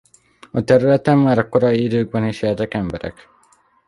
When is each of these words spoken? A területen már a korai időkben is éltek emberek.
A 0.51 0.63
területen 0.63 1.17
már 1.17 1.37
a 1.37 1.49
korai 1.49 1.83
időkben 1.83 2.27
is 2.27 2.41
éltek 2.41 2.73
emberek. 2.73 3.27